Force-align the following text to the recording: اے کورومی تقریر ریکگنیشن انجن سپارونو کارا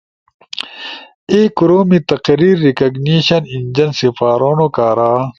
اے 1.31 1.39
کورومی 1.57 1.99
تقریر 2.11 2.55
ریکگنیشن 2.65 3.41
انجن 3.53 3.89
سپارونو 3.99 4.67
کارا 4.75 5.11